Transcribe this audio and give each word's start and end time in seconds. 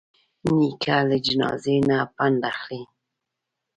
نیکه 0.55 0.97
له 1.09 1.17
جنازې 1.25 1.77
نه 1.89 1.97
پند 2.15 2.39
اخلي. 2.51 2.81